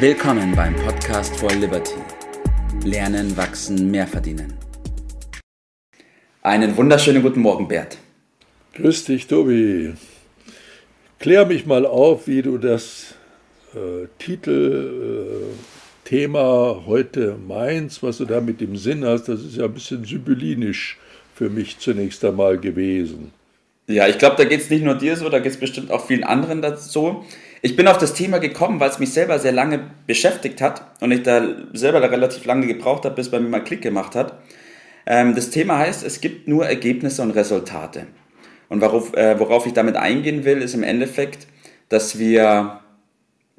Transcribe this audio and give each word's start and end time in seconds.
Willkommen 0.00 0.54
beim 0.54 0.76
Podcast 0.76 1.34
for 1.40 1.50
Liberty. 1.50 1.96
Lernen, 2.84 3.36
wachsen, 3.36 3.90
mehr 3.90 4.06
verdienen. 4.06 4.54
Einen 6.40 6.76
wunderschönen 6.76 7.20
guten 7.20 7.40
Morgen, 7.40 7.66
Bert. 7.66 7.98
Grüß 8.74 9.06
dich, 9.06 9.26
Tobi. 9.26 9.94
Klär 11.18 11.46
mich 11.46 11.66
mal 11.66 11.84
auf, 11.84 12.28
wie 12.28 12.42
du 12.42 12.58
das 12.58 13.16
äh, 13.74 14.06
Titelthema 14.20 15.50
äh, 16.70 16.86
heute 16.86 17.36
meinst, 17.44 18.00
was 18.04 18.18
du 18.18 18.24
da 18.24 18.40
mit 18.40 18.60
dem 18.60 18.76
Sinn 18.76 19.04
hast. 19.04 19.24
Das 19.24 19.42
ist 19.42 19.56
ja 19.56 19.64
ein 19.64 19.74
bisschen 19.74 20.04
sibyllinisch 20.04 20.96
für 21.34 21.50
mich 21.50 21.80
zunächst 21.80 22.24
einmal 22.24 22.58
gewesen. 22.58 23.32
Ja, 23.88 24.06
ich 24.06 24.18
glaube, 24.18 24.36
da 24.36 24.44
geht 24.44 24.60
es 24.60 24.70
nicht 24.70 24.84
nur 24.84 24.94
dir 24.94 25.16
so, 25.16 25.28
da 25.28 25.40
geht 25.40 25.50
es 25.50 25.58
bestimmt 25.58 25.90
auch 25.90 26.06
vielen 26.06 26.22
anderen 26.22 26.62
dazu. 26.62 27.24
Ich 27.60 27.76
bin 27.76 27.88
auf 27.88 27.98
das 27.98 28.14
Thema 28.14 28.38
gekommen, 28.38 28.78
weil 28.80 28.90
es 28.90 28.98
mich 28.98 29.12
selber 29.12 29.38
sehr 29.38 29.52
lange 29.52 29.90
beschäftigt 30.06 30.60
hat 30.60 30.82
und 31.00 31.10
ich 31.10 31.22
da 31.22 31.42
selber 31.72 32.00
da 32.00 32.06
relativ 32.06 32.44
lange 32.44 32.66
gebraucht 32.66 33.04
habe, 33.04 33.16
bis 33.16 33.30
bei 33.30 33.40
mir 33.40 33.48
mal 33.48 33.64
Klick 33.64 33.82
gemacht 33.82 34.14
hat. 34.14 34.38
Ähm, 35.06 35.34
das 35.34 35.50
Thema 35.50 35.78
heißt, 35.78 36.04
es 36.04 36.20
gibt 36.20 36.46
nur 36.46 36.66
Ergebnisse 36.66 37.22
und 37.22 37.32
Resultate. 37.32 38.06
Und 38.68 38.80
worauf, 38.80 39.14
äh, 39.14 39.38
worauf 39.38 39.66
ich 39.66 39.72
damit 39.72 39.96
eingehen 39.96 40.44
will, 40.44 40.62
ist 40.62 40.74
im 40.74 40.82
Endeffekt, 40.82 41.46
dass 41.88 42.18
wir, 42.18 42.80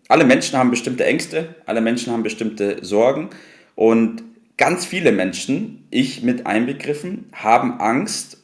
alle 0.07 0.23
Menschen 0.23 0.57
haben 0.57 0.69
bestimmte 0.69 1.05
Ängste, 1.05 1.55
alle 1.65 1.81
Menschen 1.81 2.13
haben 2.13 2.23
bestimmte 2.23 2.83
Sorgen 2.85 3.29
und 3.75 4.23
ganz 4.57 4.85
viele 4.85 5.11
Menschen, 5.11 5.87
ich 5.89 6.23
mit 6.23 6.45
einbegriffen, 6.45 7.29
haben 7.33 7.79
Angst 7.79 8.37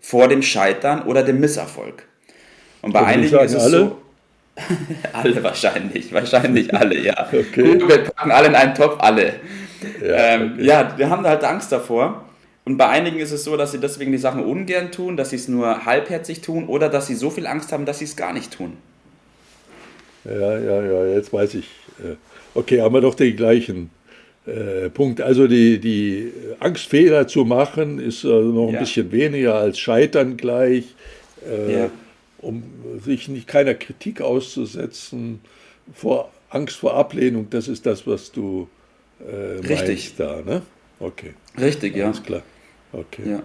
vor 0.00 0.28
dem 0.28 0.42
Scheitern 0.42 1.02
oder 1.02 1.22
dem 1.22 1.40
Misserfolg. 1.40 2.06
Und 2.82 2.92
bei 2.92 3.04
einigen 3.04 3.38
ist 3.40 3.54
es 3.54 3.62
alle? 3.62 3.78
so. 3.78 4.02
alle 5.12 5.42
wahrscheinlich, 5.42 6.12
wahrscheinlich 6.12 6.72
alle, 6.74 6.98
ja. 6.98 7.26
Okay. 7.26 7.78
Gut, 7.78 7.88
wir 7.88 8.04
packen 8.04 8.30
alle 8.30 8.48
in 8.48 8.54
einen 8.54 8.74
Topf, 8.74 8.96
alle. 8.98 9.34
Ja, 10.02 10.16
ähm, 10.16 10.52
okay. 10.54 10.64
ja, 10.64 10.94
wir 10.96 11.10
haben 11.10 11.24
halt 11.24 11.42
Angst 11.44 11.72
davor. 11.72 12.24
Und 12.64 12.76
bei 12.76 12.88
einigen 12.88 13.18
ist 13.18 13.32
es 13.32 13.44
so, 13.44 13.56
dass 13.56 13.72
sie 13.72 13.80
deswegen 13.80 14.12
die 14.12 14.18
Sachen 14.18 14.44
ungern 14.44 14.92
tun, 14.92 15.16
dass 15.16 15.30
sie 15.30 15.36
es 15.36 15.48
nur 15.48 15.86
halbherzig 15.86 16.40
tun 16.40 16.66
oder 16.66 16.88
dass 16.88 17.06
sie 17.06 17.14
so 17.14 17.30
viel 17.30 17.46
Angst 17.46 17.72
haben, 17.72 17.86
dass 17.86 17.98
sie 17.98 18.04
es 18.04 18.16
gar 18.16 18.32
nicht 18.32 18.52
tun. 18.52 18.74
Ja, 20.24 20.58
ja, 20.58 20.82
ja, 20.82 21.06
jetzt 21.06 21.32
weiß 21.32 21.54
ich. 21.54 21.64
Äh, 21.98 22.16
okay, 22.54 22.82
haben 22.82 22.94
wir 22.94 23.00
doch 23.00 23.14
den 23.14 23.34
gleichen 23.36 23.90
äh, 24.46 24.90
Punkt. 24.90 25.20
Also 25.20 25.46
die, 25.46 25.78
die 25.78 26.32
Angst, 26.60 26.86
Fehler 26.86 27.26
zu 27.26 27.44
machen, 27.44 27.98
ist 27.98 28.24
also 28.24 28.48
noch 28.52 28.68
ein 28.68 28.74
ja. 28.74 28.80
bisschen 28.80 29.10
weniger 29.12 29.54
als 29.54 29.78
Scheitern 29.78 30.36
gleich. 30.36 30.94
Äh, 31.48 31.72
ja. 31.72 31.90
Um 32.40 32.62
sich 33.04 33.28
nicht 33.28 33.46
keiner 33.46 33.74
Kritik 33.74 34.20
auszusetzen, 34.20 35.40
vor 35.92 36.30
Angst 36.48 36.76
vor 36.76 36.94
Ablehnung, 36.94 37.48
das 37.50 37.68
ist 37.68 37.86
das, 37.86 38.06
was 38.06 38.32
du 38.32 38.68
äh, 39.20 39.58
Richtig. 39.58 39.88
meinst 39.88 40.20
da, 40.20 40.42
ne? 40.42 40.62
Okay. 40.98 41.34
Richtig, 41.58 41.96
ja. 41.96 42.06
Alles 42.06 42.22
klar. 42.22 42.42
Okay. 42.92 43.22
Ja. 43.30 43.42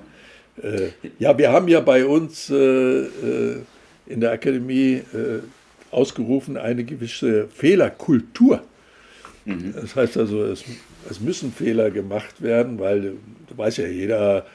Äh, 0.62 0.90
ja, 1.20 1.38
wir 1.38 1.52
haben 1.52 1.68
ja 1.68 1.82
bei 1.82 2.06
uns 2.06 2.50
äh, 2.50 2.56
äh 2.56 3.62
in 4.08 4.22
der 4.22 4.34
Akademie 4.34 5.02
äh, 5.14 5.40
ausgerufen 5.90 6.58
eine 6.58 6.84
gewisse 6.84 7.48
Fehlerkultur. 7.48 8.62
Mhm. 9.46 9.74
Das 9.74 9.96
heißt 9.96 10.18
also, 10.18 10.44
es, 10.44 10.64
es, 11.10 11.20
müssen 11.20 11.52
Fehler 11.52 11.90
gemacht 11.90 12.42
werden, 12.42 12.78
weil 12.78 13.02
du 13.48 13.58
weißt 13.58 13.80
ja, 13.80 13.88
jeder, 13.88 14.46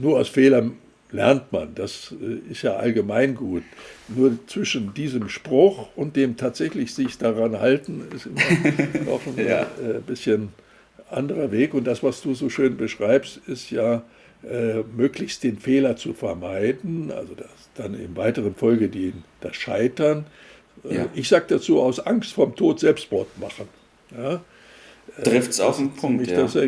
nur 0.00 0.18
aus 0.18 0.28
Fehlern 0.28 0.74
lernt 1.14 1.52
man. 1.52 1.74
Das 1.74 2.14
äh, 2.20 2.50
ist 2.50 2.62
ja 2.62 2.76
allgemein 2.76 3.34
gut. 3.34 3.62
Nur 4.08 4.36
zwischen 4.46 4.92
diesem 4.94 5.28
Spruch 5.28 5.88
und 5.96 6.16
dem 6.16 6.36
tatsächlich 6.36 6.92
sich 6.92 7.16
daran 7.16 7.60
halten, 7.60 8.04
ist 8.14 8.26
immer 8.26 8.40
noch 9.10 9.20
ein 9.26 9.46
ja. 9.46 9.62
äh, 9.62 10.00
bisschen 10.04 10.50
anderer 11.10 11.52
Weg. 11.52 11.72
Und 11.72 11.84
das, 11.84 12.02
was 12.02 12.20
du 12.20 12.34
so 12.34 12.50
schön 12.50 12.76
beschreibst, 12.76 13.40
ist 13.46 13.70
ja 13.70 14.02
äh, 14.42 14.82
möglichst 14.96 15.44
den 15.44 15.58
Fehler 15.58 15.96
zu 15.96 16.12
vermeiden, 16.12 17.12
also 17.12 17.34
das, 17.34 17.48
dann 17.76 17.94
in 17.94 18.16
weiteren 18.16 18.54
Folge 18.54 18.88
die, 18.88 19.12
das 19.40 19.56
Scheitern. 19.56 20.26
Äh, 20.84 20.96
ja. 20.96 21.06
Ich 21.14 21.28
sage 21.28 21.46
dazu, 21.48 21.80
aus 21.80 22.00
Angst 22.00 22.32
vorm 22.32 22.56
Tod 22.56 22.80
Selbstmord 22.80 23.28
machen. 23.38 23.68
Ja? 24.16 24.42
Trifft 25.22 25.52
es 25.52 25.60
auf 25.60 25.76
den 25.76 25.92
Punkt. 25.92 26.26
Ja. 26.26 26.42
Das, 26.42 26.58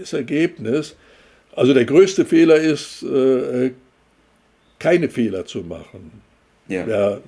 das 0.00 0.12
Ergebnis. 0.12 0.96
Also 1.54 1.74
der 1.74 1.84
größte 1.84 2.24
Fehler 2.24 2.56
ist, 2.56 3.02
äh, 3.02 3.72
keine 4.80 5.08
Fehler 5.08 5.46
zu 5.46 5.60
machen. 5.60 6.10
Ja. 6.66 6.86
Wer 6.86 7.20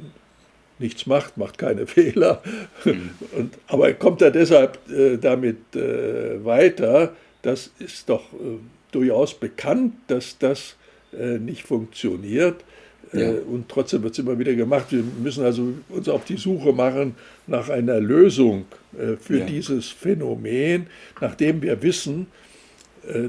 nichts 0.81 1.07
macht, 1.07 1.37
macht 1.37 1.59
keine 1.59 1.87
Fehler. 1.99 2.43
Mhm. 2.85 3.11
Und, 3.37 3.55
aber 3.69 3.93
kommt 3.95 4.21
er 4.23 4.33
deshalb 4.33 4.79
äh, 4.91 5.17
damit 5.19 5.77
äh, 5.77 6.45
weiter? 6.45 7.15
Das 7.43 7.71
ist 7.79 8.09
doch 8.09 8.33
äh, 8.33 8.59
durchaus 8.91 9.35
bekannt, 9.35 9.95
dass 10.09 10.37
das 10.39 10.77
äh, 11.19 11.39
nicht 11.39 11.63
funktioniert. 11.63 12.65
Ja. 13.13 13.21
Äh, 13.21 13.41
und 13.41 13.69
trotzdem 13.69 14.03
wird 14.03 14.15
es 14.15 14.19
immer 14.19 14.39
wieder 14.39 14.55
gemacht. 14.55 14.87
Wir 14.91 15.03
müssen 15.03 15.45
also 15.45 15.75
uns 15.89 16.09
auf 16.09 16.25
die 16.25 16.37
Suche 16.37 16.73
machen 16.73 17.15
nach 17.47 17.69
einer 17.69 18.01
Lösung 18.01 18.65
äh, 18.99 19.17
für 19.17 19.39
ja. 19.39 19.47
dieses 19.47 19.89
Phänomen, 19.89 20.87
nachdem 21.21 21.63
wir 21.63 21.83
wissen, 21.83 22.27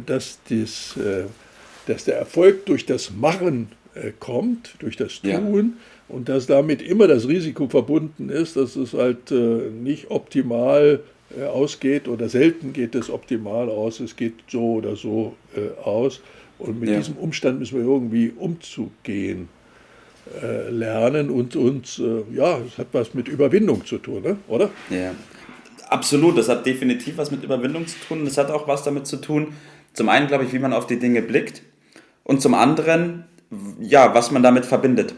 dass, 0.05 0.37
dies, 0.47 0.93
dass 1.87 2.05
der 2.05 2.17
Erfolg 2.17 2.67
durch 2.67 2.85
das 2.85 3.09
Machen 3.09 3.69
kommt, 4.19 4.75
durch 4.79 4.97
das 4.97 5.21
Tun. 5.21 5.29
Ja. 5.29 6.15
Und 6.15 6.29
dass 6.29 6.47
damit 6.47 6.81
immer 6.81 7.07
das 7.07 7.27
Risiko 7.27 7.67
verbunden 7.67 8.29
ist, 8.29 8.55
dass 8.55 8.75
es 8.75 8.93
halt 8.93 9.31
nicht 9.31 10.11
optimal 10.11 11.01
ausgeht 11.51 12.07
oder 12.07 12.29
selten 12.29 12.73
geht 12.73 12.95
es 12.95 13.09
optimal 13.09 13.69
aus, 13.69 13.99
es 13.99 14.15
geht 14.15 14.33
so 14.47 14.73
oder 14.73 14.95
so 14.95 15.35
aus. 15.83 16.21
Und 16.59 16.79
mit 16.79 16.89
ja. 16.89 16.97
diesem 16.97 17.15
Umstand 17.17 17.59
müssen 17.59 17.77
wir 17.77 17.85
irgendwie 17.85 18.31
umzugehen 18.37 19.47
äh, 20.41 20.69
lernen 20.69 21.29
und, 21.29 21.55
äh, 21.55 22.23
ja, 22.33 22.57
es 22.65 22.77
hat 22.77 22.87
was 22.93 23.13
mit 23.13 23.27
Überwindung 23.27 23.85
zu 23.85 23.97
tun, 23.97 24.21
ne? 24.21 24.37
oder? 24.47 24.69
Ja, 24.89 25.13
absolut. 25.89 26.37
Das 26.37 26.47
hat 26.47 26.65
definitiv 26.65 27.17
was 27.17 27.29
mit 27.29 27.43
Überwindung 27.43 27.85
zu 27.87 27.97
tun. 28.07 28.23
Das 28.23 28.37
hat 28.37 28.49
auch 28.49 28.65
was 28.65 28.83
damit 28.83 29.05
zu 29.05 29.17
tun, 29.17 29.53
zum 29.91 30.07
einen, 30.07 30.27
glaube 30.27 30.45
ich, 30.45 30.53
wie 30.53 30.59
man 30.59 30.71
auf 30.71 30.87
die 30.87 30.97
Dinge 30.97 31.21
blickt 31.21 31.61
und 32.23 32.41
zum 32.41 32.53
anderen, 32.53 33.25
ja, 33.79 34.13
was 34.13 34.31
man 34.31 34.43
damit 34.43 34.65
verbindet. 34.65 35.13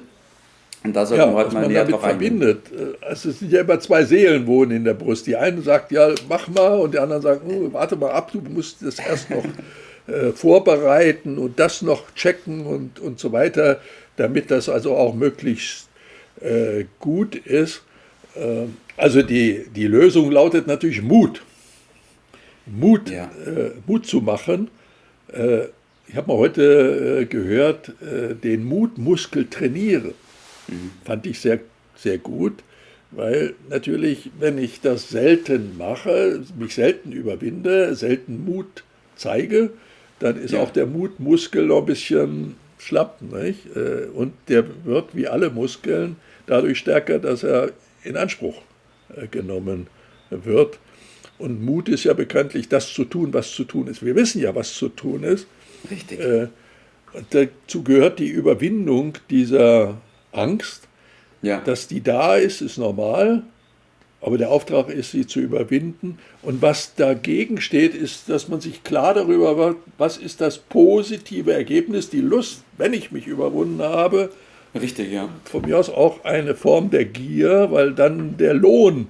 Und 0.83 0.95
da 0.95 1.05
sollten 1.05 1.23
ja, 1.23 1.29
wir 1.31 1.35
heute 1.35 1.53
mal 1.53 1.67
näher 1.67 1.85
drauf 1.85 2.01
verbindet. 2.01 2.71
Äh, 2.71 3.11
es 3.11 3.23
sind 3.23 3.51
ja 3.51 3.61
immer 3.61 3.79
zwei 3.79 4.03
Seelen 4.03 4.45
wohnen 4.45 4.71
in 4.71 4.83
der 4.83 4.93
Brust. 4.93 5.25
Die 5.25 5.35
eine 5.35 5.61
sagt, 5.61 5.91
ja, 5.91 6.09
mach 6.29 6.47
mal, 6.47 6.79
und 6.79 6.93
die 6.93 6.99
anderen 6.99 7.21
sagen, 7.21 7.41
oh, 7.47 7.73
warte 7.73 7.95
mal 7.95 8.11
ab, 8.11 8.31
du 8.31 8.41
musst 8.41 8.81
das 8.81 8.99
erst 8.99 9.29
noch 9.29 9.45
äh, 10.07 10.31
vorbereiten 10.31 11.37
und 11.37 11.59
das 11.59 11.81
noch 11.81 12.13
checken 12.13 12.65
und, 12.65 12.99
und 12.99 13.19
so 13.19 13.31
weiter 13.31 13.79
damit 14.15 14.51
das 14.51 14.69
also 14.69 14.95
auch 14.95 15.13
möglichst 15.13 15.87
äh, 16.41 16.85
gut 16.99 17.35
ist. 17.35 17.83
Äh, 18.35 18.65
also 18.97 19.21
die, 19.21 19.65
die 19.75 19.87
Lösung 19.87 20.31
lautet 20.31 20.67
natürlich 20.67 21.01
Mut. 21.01 21.41
Mut, 22.65 23.09
ja. 23.09 23.29
äh, 23.45 23.71
Mut 23.85 24.05
zu 24.05 24.21
machen. 24.21 24.69
Ich 26.07 26.15
habe 26.15 26.27
mal 26.27 26.37
heute 26.37 27.21
äh, 27.21 27.25
gehört, 27.25 27.89
äh, 28.01 28.35
den 28.35 28.63
Mutmuskel 28.63 29.47
trainieren. 29.49 30.13
Mhm. 30.67 30.91
Fand 31.03 31.25
ich 31.25 31.39
sehr, 31.39 31.59
sehr 31.95 32.17
gut, 32.17 32.63
weil 33.11 33.53
natürlich, 33.69 34.29
wenn 34.39 34.57
ich 34.57 34.81
das 34.81 35.09
selten 35.09 35.77
mache, 35.77 36.41
mich 36.57 36.75
selten 36.75 37.11
überwinde, 37.11 37.95
selten 37.95 38.45
Mut 38.45 38.83
zeige, 39.15 39.71
dann 40.19 40.41
ist 40.41 40.51
ja. 40.51 40.61
auch 40.61 40.71
der 40.71 40.85
Mutmuskel 40.85 41.65
noch 41.65 41.79
ein 41.79 41.85
bisschen 41.85 42.55
schlapp. 42.77 43.21
Nicht? 43.21 43.75
Äh, 43.75 44.07
und 44.13 44.33
der 44.47 44.65
wird 44.85 45.15
wie 45.15 45.27
alle 45.27 45.49
Muskeln 45.49 46.17
dadurch 46.45 46.77
stärker, 46.77 47.19
dass 47.19 47.43
er 47.43 47.71
in 48.03 48.15
Anspruch 48.15 48.61
äh, 49.15 49.27
genommen 49.27 49.87
wird. 50.29 50.79
Und 51.37 51.63
Mut 51.63 51.89
ist 51.89 52.05
ja 52.05 52.13
bekanntlich 52.13 52.69
das 52.69 52.93
zu 52.93 53.03
tun, 53.03 53.33
was 53.33 53.51
zu 53.51 53.65
tun 53.65 53.87
ist. 53.87 54.05
Wir 54.05 54.15
wissen 54.15 54.41
ja, 54.41 54.55
was 54.55 54.73
zu 54.73 54.89
tun 54.89 55.23
ist. 55.23 55.47
Richtig. 55.89 56.19
Äh, 56.19 56.47
dazu 57.29 57.83
gehört 57.83 58.19
die 58.19 58.27
Überwindung 58.27 59.13
dieser 59.29 59.97
Angst. 60.31 60.87
Ja. 61.41 61.59
Dass 61.59 61.87
die 61.87 62.01
da 62.01 62.35
ist, 62.35 62.61
ist 62.61 62.77
normal. 62.77 63.43
Aber 64.21 64.39
der 64.39 64.49
Auftrag 64.49 64.89
ist, 64.89 65.11
sie 65.11 65.27
zu 65.27 65.39
überwinden. 65.39 66.17
Und 66.41 66.61
was 66.61 66.95
dagegen 66.95 67.61
steht, 67.61 67.93
ist, 67.93 68.27
dass 68.27 68.47
man 68.47 68.59
sich 68.59 68.83
klar 68.83 69.13
darüber 69.13 69.57
wird, 69.57 69.77
was 69.99 70.17
ist 70.17 70.41
das 70.41 70.57
positive 70.57 71.53
Ergebnis, 71.53 72.09
die 72.09 72.21
Lust, 72.21 72.63
wenn 72.77 72.93
ich 72.93 73.11
mich 73.11 73.27
überwunden 73.27 73.83
habe. 73.83 74.31
Richtig, 74.73 75.11
ja. 75.11 75.29
Von 75.43 75.61
mir 75.61 75.77
aus 75.77 75.89
auch 75.89 76.25
eine 76.25 76.55
Form 76.55 76.89
der 76.89 77.05
Gier, 77.05 77.67
weil 77.69 77.93
dann 77.93 78.37
der 78.37 78.55
Lohn 78.55 79.07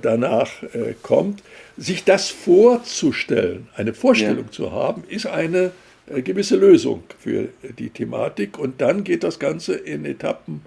danach 0.00 0.62
äh, 0.62 0.94
kommt. 1.02 1.42
Sich 1.76 2.04
das 2.04 2.30
vorzustellen, 2.30 3.68
eine 3.74 3.92
Vorstellung 3.92 4.46
ja. 4.46 4.50
zu 4.50 4.72
haben, 4.72 5.04
ist 5.08 5.26
eine 5.26 5.72
äh, 6.08 6.22
gewisse 6.22 6.56
Lösung 6.56 7.02
für 7.18 7.48
die 7.78 7.90
Thematik. 7.90 8.58
Und 8.58 8.80
dann 8.80 9.04
geht 9.04 9.24
das 9.24 9.38
Ganze 9.38 9.74
in 9.74 10.04
Etappen 10.04 10.62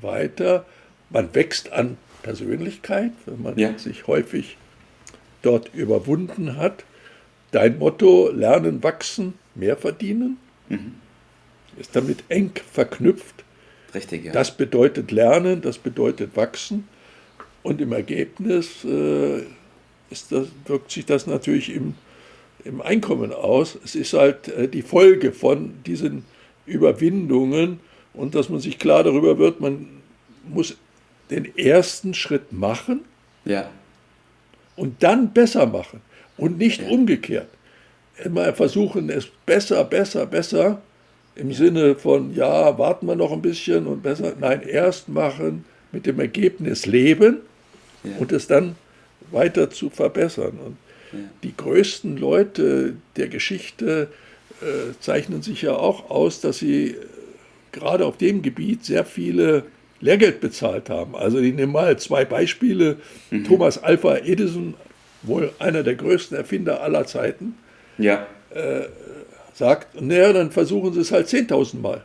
weiter. 0.00 0.64
Man 1.10 1.34
wächst 1.34 1.72
an 1.72 1.96
Persönlichkeit, 2.22 3.12
wenn 3.26 3.42
man 3.42 3.58
ja. 3.58 3.76
sich 3.78 4.06
häufig 4.06 4.56
dort 5.42 5.74
überwunden 5.74 6.56
hat. 6.56 6.84
Dein 7.50 7.78
Motto, 7.78 8.30
lernen, 8.30 8.82
wachsen, 8.82 9.34
mehr 9.54 9.76
verdienen, 9.76 10.38
mhm. 10.68 10.94
ist 11.78 11.94
damit 11.94 12.24
eng 12.28 12.52
verknüpft. 12.72 13.44
Richtig, 13.94 14.24
ja. 14.24 14.32
Das 14.32 14.56
bedeutet 14.56 15.12
lernen, 15.12 15.60
das 15.60 15.78
bedeutet 15.78 16.36
wachsen. 16.36 16.88
Und 17.64 17.80
im 17.80 17.92
Ergebnis 17.92 18.84
äh, 18.84 19.42
das, 20.10 20.48
wirkt 20.66 20.90
sich 20.90 21.06
das 21.06 21.26
natürlich 21.26 21.74
im, 21.74 21.94
im 22.64 22.80
Einkommen 22.80 23.32
aus. 23.32 23.76
Es 23.82 23.94
ist 23.94 24.12
halt 24.12 24.48
äh, 24.48 24.68
die 24.68 24.82
Folge 24.82 25.32
von 25.32 25.72
diesen 25.84 26.24
Überwindungen 26.66 27.80
und 28.12 28.34
dass 28.34 28.48
man 28.48 28.60
sich 28.60 28.78
klar 28.78 29.02
darüber 29.02 29.38
wird, 29.38 29.60
man 29.60 29.88
muss 30.46 30.76
den 31.30 31.56
ersten 31.56 32.14
Schritt 32.14 32.52
machen 32.52 33.00
ja. 33.46 33.70
und 34.76 35.02
dann 35.02 35.32
besser 35.32 35.66
machen 35.66 36.00
und 36.36 36.58
nicht 36.58 36.82
ja. 36.82 36.88
umgekehrt. 36.88 37.48
Immer 38.22 38.52
versuchen, 38.52 39.08
es 39.08 39.26
besser, 39.46 39.84
besser, 39.84 40.26
besser 40.26 40.82
im 41.34 41.50
ja. 41.50 41.56
Sinne 41.56 41.94
von, 41.96 42.34
ja, 42.34 42.78
warten 42.78 43.06
wir 43.06 43.16
noch 43.16 43.32
ein 43.32 43.42
bisschen 43.42 43.86
und 43.86 44.02
besser. 44.02 44.34
Nein, 44.38 44.62
erst 44.62 45.08
machen, 45.08 45.64
mit 45.92 46.04
dem 46.04 46.20
Ergebnis 46.20 46.84
leben 46.84 47.38
und 48.18 48.32
es 48.32 48.46
dann 48.46 48.76
weiter 49.30 49.70
zu 49.70 49.90
verbessern. 49.90 50.58
Und 50.64 50.76
die 51.42 51.56
größten 51.56 52.16
Leute 52.16 52.94
der 53.16 53.28
Geschichte 53.28 54.08
äh, 54.60 54.98
zeichnen 55.00 55.42
sich 55.42 55.62
ja 55.62 55.74
auch 55.74 56.10
aus, 56.10 56.40
dass 56.40 56.58
sie 56.58 56.90
äh, 56.90 56.96
gerade 57.72 58.06
auf 58.06 58.16
dem 58.16 58.42
Gebiet 58.42 58.84
sehr 58.84 59.04
viele 59.04 59.64
Lehrgeld 60.00 60.40
bezahlt 60.40 60.90
haben. 60.90 61.16
Also 61.16 61.38
ich 61.38 61.54
nehme 61.54 61.72
mal 61.72 61.98
zwei 61.98 62.24
Beispiele. 62.24 62.98
Mhm. 63.30 63.44
Thomas 63.44 63.82
Alpha 63.82 64.16
Edison, 64.16 64.74
wohl 65.22 65.52
einer 65.58 65.82
der 65.82 65.94
größten 65.94 66.36
Erfinder 66.36 66.82
aller 66.82 67.06
Zeiten, 67.06 67.54
ja. 67.98 68.26
äh, 68.50 68.82
sagt, 69.54 70.00
naja, 70.00 70.32
dann 70.32 70.50
versuchen 70.50 70.92
Sie 70.92 71.00
es 71.00 71.12
halt 71.12 71.28
10.000 71.28 71.80
Mal. 71.80 72.04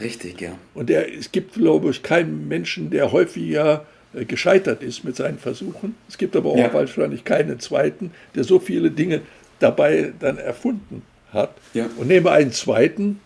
Richtig, 0.00 0.40
ja. 0.40 0.58
Und 0.74 0.88
der, 0.88 1.14
es 1.14 1.30
gibt, 1.32 1.54
glaube 1.54 1.90
ich, 1.90 2.02
keinen 2.02 2.48
Menschen, 2.48 2.90
der 2.90 3.12
häufiger 3.12 3.86
gescheitert 4.14 4.82
ist 4.82 5.04
mit 5.04 5.16
seinen 5.16 5.38
Versuchen. 5.38 5.94
Es 6.08 6.18
gibt 6.18 6.36
aber 6.36 6.50
auch 6.50 6.56
ja. 6.56 6.72
wahrscheinlich 6.72 7.24
keinen 7.24 7.60
zweiten, 7.60 8.12
der 8.34 8.44
so 8.44 8.58
viele 8.58 8.90
Dinge 8.90 9.22
dabei 9.58 10.12
dann 10.18 10.38
erfunden 10.38 11.02
hat. 11.32 11.54
Ja. 11.74 11.88
Und 11.96 12.08
nehme 12.08 12.30
einen 12.30 12.52
zweiten, 12.52 13.20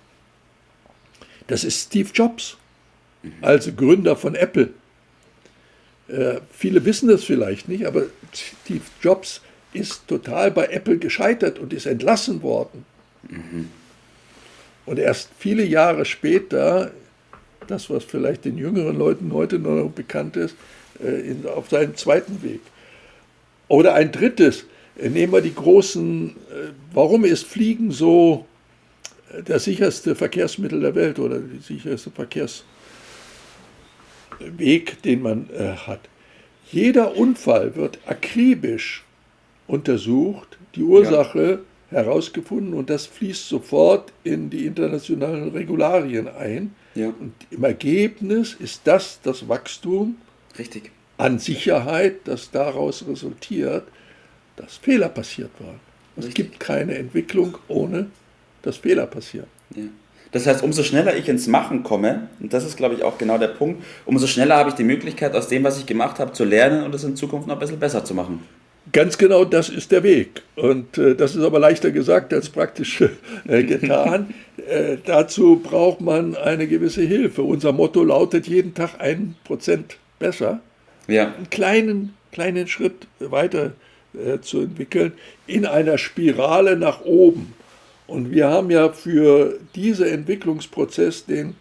das 1.47 1.65
ist 1.65 1.87
Steve 1.87 2.11
Jobs, 2.13 2.57
mhm. 3.23 3.33
also 3.43 3.73
Gründer 3.73 4.17
von 4.17 4.35
Apple. 4.35 4.71
Äh, 6.09 6.41
viele 6.53 6.85
wissen 6.85 7.09
das 7.09 7.25
vielleicht 7.25 7.69
nicht, 7.69 7.87
aber 7.87 8.05
Steve 8.33 8.85
Jobs 9.03 9.41
ist 9.73 10.07
total 10.07 10.51
bei 10.51 10.67
Apple 10.67 10.99
gescheitert 10.99 11.59
und 11.59 11.73
ist 11.73 11.87
entlassen 11.87 12.43
worden. 12.43 12.85
Mhm. 13.29 13.71
Und 14.87 14.99
erst 15.01 15.31
viele 15.39 15.65
Jahre 15.65 16.05
später, 16.05 16.93
das 17.67 17.91
was 17.91 18.05
vielleicht 18.05 18.45
den 18.45 18.59
jüngeren 18.59 18.97
Leuten 18.97 19.33
heute 19.33 19.59
noch 19.59 19.91
bekannt 19.91 20.37
ist, 20.37 20.57
äh, 21.03 21.31
in, 21.31 21.47
auf 21.47 21.69
seinen 21.69 21.97
zweiten 21.97 22.43
Weg. 22.43 22.61
Oder 23.69 23.95
ein 23.95 24.13
drittes, 24.13 24.65
äh, 24.99 25.09
nehmen 25.09 25.33
wir 25.33 25.41
die 25.41 25.55
großen, 25.55 26.31
äh, 26.31 26.33
warum 26.93 27.25
ist 27.25 27.45
Fliegen 27.45 27.91
so 27.91 28.47
das 29.45 29.65
sicherste 29.65 30.15
Verkehrsmittel 30.15 30.81
der 30.81 30.95
Welt 30.95 31.19
oder 31.19 31.41
der 31.41 31.61
sicherste 31.61 32.11
Verkehrsweg, 32.11 32.63
den 35.03 35.23
man 35.23 35.49
hat. 35.85 36.01
Jeder 36.71 37.17
Unfall 37.17 37.75
wird 37.75 37.99
akribisch 38.07 39.05
untersucht, 39.67 40.59
die 40.77 40.83
Ursache 40.83 41.59
ja. 41.91 41.99
herausgefunden 41.99 42.73
und 42.75 42.89
das 42.89 43.07
fließt 43.07 43.49
sofort 43.49 44.13
in 44.23 44.49
die 44.49 44.65
internationalen 44.65 45.51
Regularien 45.51 46.29
ein. 46.29 46.75
Ja. 46.97 47.09
Und 47.09 47.35
im 47.51 47.63
Ergebnis 47.63 48.57
ist 48.59 48.81
das 48.85 49.21
das 49.23 49.49
Wachstum 49.49 50.17
Richtig. 50.59 50.91
an 51.19 51.39
Sicherheit, 51.39 52.17
das 52.25 52.51
daraus 52.51 53.07
resultiert, 53.07 53.87
dass 54.57 54.79
Fehler 54.79 55.09
passiert 55.09 55.51
waren. 55.61 55.79
Es 56.17 56.33
gibt 56.33 56.59
keine 56.59 56.97
Entwicklung 56.97 57.59
ohne 57.69 58.11
dass 58.63 58.79
Fehler 58.79 59.07
passieren. 59.07 59.47
Ja. 59.75 59.85
Das 60.33 60.47
heißt, 60.47 60.63
umso 60.63 60.83
schneller 60.83 61.17
ich 61.17 61.29
ins 61.29 61.47
Machen 61.47 61.83
komme, 61.83 62.29
und 62.41 62.53
das 62.53 62.65
ist, 62.65 62.77
glaube 62.77 62.95
ich, 62.95 63.05
auch 63.05 63.17
genau 63.17 63.39
der 63.39 63.49
Punkt, 63.49 63.85
umso 64.05 64.27
schneller 64.27 64.57
habe 64.57 64.71
ich 64.71 64.75
die 64.75 64.85
Möglichkeit, 64.85 65.35
aus 65.35 65.49
dem, 65.49 65.63
was 65.63 65.79
ich 65.79 65.87
gemacht 65.87 66.19
habe, 66.19 66.33
zu 66.33 66.45
lernen 66.45 66.83
und 66.83 66.95
es 66.95 67.05
in 67.05 67.17
Zukunft 67.17 67.47
noch 67.47 67.55
ein 67.55 67.61
bisschen 67.61 67.79
besser 67.79 68.05
zu 68.05 68.13
machen. 68.13 68.43
Ganz 68.93 69.19
genau, 69.19 69.45
das 69.45 69.69
ist 69.69 69.91
der 69.93 70.03
Weg. 70.03 70.43
Und 70.55 70.97
äh, 70.97 71.15
das 71.15 71.35
ist 71.35 71.43
aber 71.43 71.59
leichter 71.59 71.91
gesagt 71.91 72.33
als 72.33 72.49
praktisch 72.49 73.03
äh, 73.49 73.65
getan. 73.65 74.33
äh, 74.69 74.97
dazu 75.05 75.61
braucht 75.63 76.01
man 76.01 76.37
eine 76.37 76.67
gewisse 76.67 77.03
Hilfe. 77.03 77.43
Unser 77.43 77.73
Motto 77.73 78.05
lautet 78.05 78.47
jeden 78.47 78.75
Tag 78.75 79.01
ein 79.01 79.35
Prozent 79.45 79.97
besser. 80.19 80.61
Ja. 81.09 81.35
Einen 81.35 81.51
kleinen, 81.51 82.15
kleinen 82.33 82.69
Schritt 82.69 83.07
weiter 83.19 83.73
äh, 84.15 84.41
zu 84.41 84.61
entwickeln 84.61 85.13
in 85.47 85.67
einer 85.67 85.99
Spirale 85.99 86.77
nach 86.77 87.03
oben. 87.03 87.55
Und 88.07 88.31
wir 88.31 88.49
haben 88.49 88.71
ja 88.71 88.91
für 88.91 89.59
diesen 89.75 90.07
Entwicklungsprozess 90.07 91.27
den, 91.27 91.55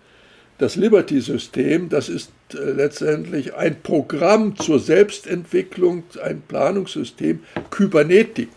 das 0.57 0.75
Liberty-System, 0.75 1.89
das 1.89 2.09
ist 2.09 2.31
äh, 2.53 2.57
letztendlich 2.57 3.55
ein 3.55 3.81
Programm 3.81 4.55
zur 4.57 4.79
Selbstentwicklung, 4.79 6.03
ein 6.23 6.41
Planungssystem, 6.41 7.41
Kybernetik 7.71 8.49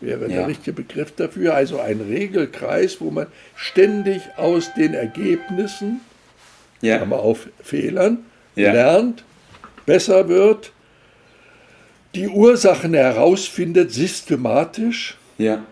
wäre 0.00 0.22
ja. 0.22 0.28
der 0.28 0.48
richtige 0.48 0.72
Begriff 0.72 1.12
dafür, 1.14 1.54
also 1.54 1.78
ein 1.78 2.00
Regelkreis, 2.00 3.00
wo 3.00 3.10
man 3.10 3.26
ständig 3.54 4.22
aus 4.36 4.74
den 4.74 4.94
Ergebnissen, 4.94 6.00
ja. 6.80 7.00
aber 7.00 7.20
auf 7.20 7.48
Fehlern, 7.62 8.24
ja. 8.56 8.72
lernt, 8.72 9.24
besser 9.86 10.28
wird, 10.28 10.72
die 12.14 12.28
Ursachen 12.28 12.94
herausfindet 12.94 13.92
systematisch. 13.92 15.16
Ja 15.38 15.64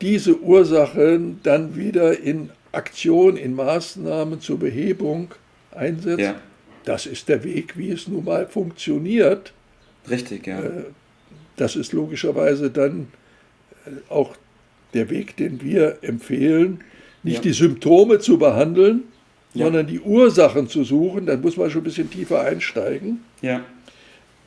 diese 0.00 0.40
Ursachen 0.40 1.40
dann 1.42 1.76
wieder 1.76 2.18
in 2.18 2.50
Aktion, 2.72 3.36
in 3.36 3.54
Maßnahmen 3.54 4.40
zur 4.40 4.58
Behebung 4.58 5.34
einsetzt. 5.72 6.20
Ja. 6.20 6.40
Das 6.84 7.06
ist 7.06 7.28
der 7.28 7.44
Weg, 7.44 7.76
wie 7.76 7.90
es 7.90 8.08
nun 8.08 8.24
mal 8.24 8.46
funktioniert. 8.46 9.52
Richtig, 10.08 10.46
ja. 10.46 10.60
Äh, 10.60 10.84
das 11.56 11.76
ist 11.76 11.92
logischerweise 11.92 12.70
dann 12.70 13.08
äh, 13.86 13.90
auch 14.08 14.34
der 14.94 15.10
Weg, 15.10 15.36
den 15.36 15.62
wir 15.62 15.98
empfehlen, 16.02 16.82
nicht 17.22 17.36
ja. 17.36 17.42
die 17.42 17.52
Symptome 17.52 18.18
zu 18.18 18.38
behandeln, 18.38 19.04
ja. 19.52 19.66
sondern 19.66 19.86
die 19.86 20.00
Ursachen 20.00 20.68
zu 20.68 20.84
suchen. 20.84 21.26
Dann 21.26 21.40
muss 21.42 21.56
man 21.56 21.70
schon 21.70 21.82
ein 21.82 21.84
bisschen 21.84 22.10
tiefer 22.10 22.40
einsteigen. 22.40 23.20
Ja. 23.42 23.62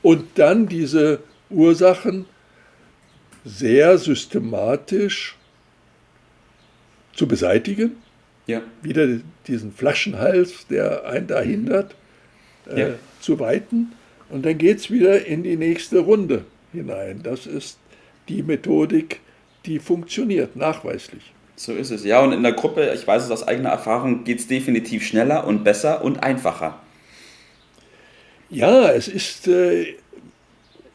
Und 0.02 0.26
dann 0.36 0.68
diese 0.68 1.20
Ursachen 1.50 2.26
sehr 3.46 3.98
systematisch 3.98 5.38
zu 7.14 7.28
beseitigen. 7.28 8.03
Ja. 8.48 8.62
Wieder 8.82 9.20
diesen 9.48 9.72
Flaschenhals, 9.72 10.68
der 10.68 11.06
einen 11.06 11.28
da 11.28 11.42
hindert, 11.42 11.96
äh, 12.70 12.80
ja. 12.80 12.90
zu 13.20 13.40
weiten. 13.40 13.94
Und 14.30 14.46
dann 14.46 14.58
geht 14.58 14.78
es 14.78 14.92
wieder 14.92 15.26
in 15.26 15.44
die 15.44 15.56
nächste 15.56 16.00
Runde 16.00 16.46
hinein. 16.72 17.22
Das 17.24 17.46
ist 17.46 17.78
die 18.28 18.44
Methodik, 18.44 19.20
die 19.66 19.80
funktioniert, 19.80 20.56
nachweislich. 20.56 21.34
So 21.56 21.74
ist 21.74 21.92
es. 21.92 22.04
Ja, 22.04 22.22
und 22.22 22.34
in 22.34 22.44
der 22.44 22.54
Gruppe, 22.54 22.92
ich 22.94 23.06
weiß 23.06 23.24
es 23.24 23.32
aus 23.32 23.48
eigener 23.48 23.70
Erfahrung, 23.70 24.24
geht 24.24 24.40
es 24.40 24.48
definitiv 24.48 25.06
schneller 25.06 25.46
und 25.46 25.64
besser 25.64 26.04
und 26.04 26.24
einfacher. 26.24 26.80
Ja, 28.50 28.92
es 28.92 29.08
ist, 29.08 29.48
äh, 29.48 29.96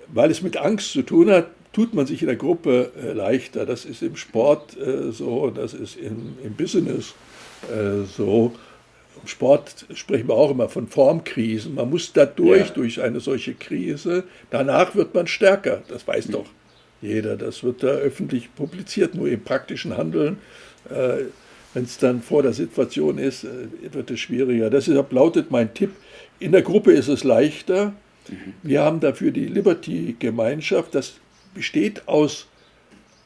weil 0.08 0.30
es 0.30 0.42
mit 0.42 0.56
Angst 0.56 0.92
zu 0.92 1.02
tun 1.02 1.30
hat, 1.30 1.46
tut 1.72 1.94
man 1.94 2.06
sich 2.06 2.22
in 2.22 2.28
der 2.28 2.36
Gruppe 2.36 2.92
äh, 3.00 3.12
leichter. 3.12 3.66
Das 3.66 3.84
ist 3.84 4.02
im 4.02 4.16
Sport 4.16 4.76
äh, 4.76 5.12
so, 5.12 5.50
das 5.50 5.74
ist 5.74 5.96
im, 5.96 6.36
im 6.42 6.54
Business 6.54 7.14
äh, 7.72 8.04
so. 8.04 8.54
Im 9.20 9.28
Sport 9.28 9.86
sprechen 9.94 10.28
wir 10.28 10.34
auch 10.34 10.50
immer 10.50 10.68
von 10.68 10.86
Formkrisen. 10.86 11.74
Man 11.74 11.90
muss 11.90 12.12
da 12.12 12.24
durch, 12.24 12.68
ja. 12.68 12.74
durch 12.74 13.02
eine 13.02 13.20
solche 13.20 13.54
Krise. 13.54 14.24
Danach 14.50 14.94
wird 14.94 15.12
man 15.14 15.26
stärker. 15.26 15.82
Das 15.88 16.06
weiß 16.06 16.28
mhm. 16.28 16.32
doch 16.32 16.46
jeder. 17.00 17.36
Das 17.36 17.62
wird 17.64 17.82
da 17.82 17.88
öffentlich 17.88 18.54
publiziert, 18.54 19.14
nur 19.14 19.28
im 19.28 19.42
praktischen 19.42 19.96
Handeln. 19.96 20.38
Äh, 20.88 21.24
Wenn 21.74 21.84
es 21.84 21.98
dann 21.98 22.22
vor 22.22 22.42
der 22.42 22.52
Situation 22.52 23.18
ist, 23.18 23.44
äh, 23.44 23.92
wird 23.92 24.10
es 24.10 24.20
schwieriger. 24.20 24.70
Deshalb 24.70 25.12
lautet 25.12 25.50
mein 25.50 25.74
Tipp, 25.74 25.90
in 26.38 26.52
der 26.52 26.62
Gruppe 26.62 26.92
ist 26.92 27.08
es 27.08 27.24
leichter. 27.24 27.94
Mhm. 28.28 28.54
Wir 28.62 28.82
haben 28.82 29.00
dafür 29.00 29.30
die 29.30 29.46
Liberty-Gemeinschaft, 29.46 30.94
das 30.94 31.14
besteht 31.54 32.06
aus 32.06 32.47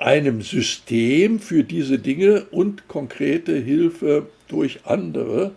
einem 0.02 0.42
System 0.42 1.38
für 1.38 1.64
diese 1.64 1.98
Dinge 1.98 2.46
und 2.50 2.88
konkrete 2.88 3.54
Hilfe 3.56 4.26
durch 4.48 4.80
andere. 4.84 5.52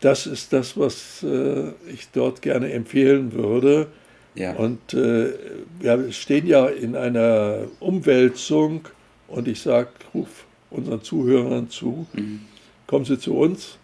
das 0.00 0.26
ist 0.26 0.52
das, 0.54 0.78
was 0.78 1.22
äh, 1.22 1.72
ich 1.92 2.08
dort 2.12 2.40
gerne 2.40 2.72
empfehlen 2.72 3.32
würde. 3.32 3.88
Ja. 4.34 4.54
Und 4.54 4.94
äh, 4.94 5.34
wir 5.78 6.12
stehen 6.12 6.46
ja 6.46 6.66
in 6.66 6.96
einer 6.96 7.66
Umwälzung 7.80 8.88
und 9.28 9.46
ich 9.46 9.60
sage, 9.60 9.90
ruf 10.14 10.46
unseren 10.70 11.02
Zuhörern 11.02 11.68
zu, 11.68 12.06
mhm. 12.14 12.40
kommen 12.86 13.04
Sie 13.04 13.18
zu 13.18 13.36
uns. 13.36 13.76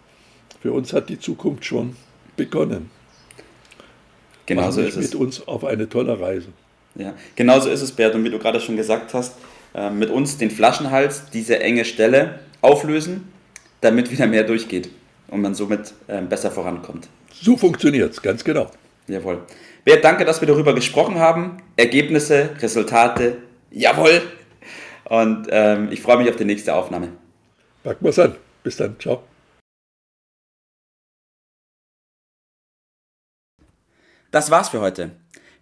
Für 0.63 0.73
uns 0.73 0.93
hat 0.93 1.09
die 1.11 1.19
Zukunft 1.19 1.65
schon 1.65 1.97
begonnen. 2.37 2.91
Genau 4.47 4.71
so 4.71 4.81
ist 4.81 4.97
es. 4.97 5.13
Mit 5.13 5.15
uns 5.17 5.47
auf 5.47 5.65
eine 5.65 5.89
tolle 5.89 6.19
Reise. 6.19 6.49
Ja, 6.99 7.15
genau 7.35 7.61
so 7.61 7.69
ist 7.71 7.83
es, 7.83 7.93
Bert. 7.93 8.15
Und 8.15 8.25
wie 8.25 8.31
du 8.31 8.39
gerade 8.39 8.61
schon 8.61 8.77
gesagt 8.77 9.15
hast, 9.15 9.37
äh, 9.75 9.91
mit 9.91 10.11
uns 10.11 10.39
den 10.39 10.51
Flaschenhals, 10.51 11.31
diese 11.31 11.61
enge 11.61 11.85
Stelle 11.85 12.41
auflösen, 12.63 13.33
damit 13.81 14.11
wieder 14.11 14.27
mehr 14.27 14.45
durchgeht 14.45 14.91
und 15.29 15.43
man 15.43 15.55
somit 15.55 15.93
äh, 16.07 16.23
besser 16.23 16.51
vorankommt. 16.51 17.09
So 17.33 17.57
funktioniert 17.57 18.13
es, 18.13 18.23
ganz 18.23 18.43
genau. 18.43 18.71
Jawohl. 19.09 19.43
Bert, 19.85 20.03
danke, 20.05 20.25
dass 20.25 20.41
wir 20.41 20.49
darüber 20.49 20.75
gesprochen 20.75 21.19
haben. 21.19 21.59
Ergebnisse, 21.77 22.51
Resultate, 22.61 23.37
jawohl. 23.71 24.23
Und 25.05 25.47
ähm, 25.51 25.89
ich 25.93 26.01
freue 26.01 26.19
mich 26.19 26.29
auf 26.29 26.37
die 26.37 26.45
nächste 26.45 26.75
Aufnahme. 26.75 27.13
Packen 27.85 28.05
wir 28.05 28.11
es 28.11 28.19
an. 28.19 28.35
Bis 28.65 28.77
dann. 28.77 28.99
Ciao. 28.99 29.23
Das 34.33 34.51
war's 34.51 34.71
für 34.71 34.81
heute. 34.81 35.13